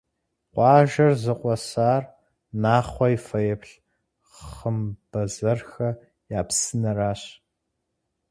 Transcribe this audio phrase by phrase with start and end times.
[0.53, 2.03] Къуажэр зыкъуэсар
[2.61, 3.73] Нахъуэ и фэеплъ
[4.47, 5.89] «Хъымбэзэрхэ
[6.37, 7.21] я псынэращ».